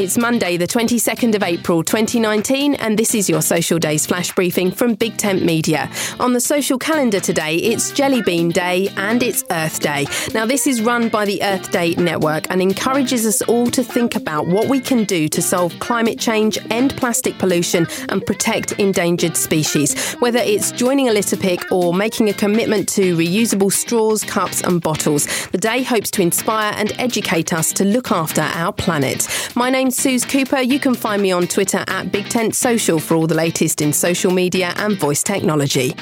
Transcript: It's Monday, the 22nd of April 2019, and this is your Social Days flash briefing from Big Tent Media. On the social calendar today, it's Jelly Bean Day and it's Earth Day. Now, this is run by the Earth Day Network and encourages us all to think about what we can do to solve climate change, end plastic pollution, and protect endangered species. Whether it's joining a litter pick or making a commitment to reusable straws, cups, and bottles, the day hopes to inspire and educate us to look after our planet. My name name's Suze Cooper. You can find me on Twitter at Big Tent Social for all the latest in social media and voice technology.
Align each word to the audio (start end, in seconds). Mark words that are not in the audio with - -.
It's 0.00 0.16
Monday, 0.16 0.56
the 0.56 0.66
22nd 0.66 1.34
of 1.34 1.42
April 1.42 1.82
2019, 1.82 2.74
and 2.76 2.98
this 2.98 3.14
is 3.14 3.28
your 3.28 3.42
Social 3.42 3.78
Days 3.78 4.06
flash 4.06 4.32
briefing 4.34 4.70
from 4.70 4.94
Big 4.94 5.18
Tent 5.18 5.44
Media. 5.44 5.90
On 6.18 6.32
the 6.32 6.40
social 6.40 6.78
calendar 6.78 7.20
today, 7.20 7.56
it's 7.56 7.90
Jelly 7.90 8.22
Bean 8.22 8.48
Day 8.48 8.88
and 8.96 9.22
it's 9.22 9.44
Earth 9.50 9.80
Day. 9.80 10.06
Now, 10.32 10.46
this 10.46 10.66
is 10.66 10.80
run 10.80 11.10
by 11.10 11.26
the 11.26 11.42
Earth 11.42 11.70
Day 11.70 11.94
Network 11.96 12.46
and 12.48 12.62
encourages 12.62 13.26
us 13.26 13.42
all 13.42 13.66
to 13.66 13.84
think 13.84 14.16
about 14.16 14.46
what 14.46 14.68
we 14.68 14.80
can 14.80 15.04
do 15.04 15.28
to 15.28 15.42
solve 15.42 15.78
climate 15.80 16.18
change, 16.18 16.56
end 16.70 16.96
plastic 16.96 17.36
pollution, 17.36 17.86
and 18.08 18.24
protect 18.24 18.72
endangered 18.78 19.36
species. 19.36 20.14
Whether 20.14 20.38
it's 20.38 20.72
joining 20.72 21.10
a 21.10 21.12
litter 21.12 21.36
pick 21.36 21.70
or 21.70 21.92
making 21.92 22.30
a 22.30 22.32
commitment 22.32 22.88
to 22.94 23.18
reusable 23.18 23.70
straws, 23.70 24.24
cups, 24.24 24.62
and 24.62 24.80
bottles, 24.80 25.26
the 25.48 25.58
day 25.58 25.82
hopes 25.82 26.10
to 26.12 26.22
inspire 26.22 26.72
and 26.78 26.90
educate 26.98 27.52
us 27.52 27.70
to 27.74 27.84
look 27.84 28.10
after 28.10 28.40
our 28.40 28.72
planet. 28.72 29.28
My 29.54 29.68
name 29.68 29.89
name's 29.90 30.02
Suze 30.02 30.24
Cooper. 30.24 30.60
You 30.60 30.78
can 30.78 30.94
find 30.94 31.20
me 31.20 31.32
on 31.32 31.48
Twitter 31.48 31.82
at 31.88 32.12
Big 32.12 32.28
Tent 32.28 32.54
Social 32.54 33.00
for 33.00 33.16
all 33.16 33.26
the 33.26 33.34
latest 33.34 33.80
in 33.80 33.92
social 33.92 34.30
media 34.30 34.72
and 34.76 34.96
voice 34.98 35.22
technology. 35.22 35.94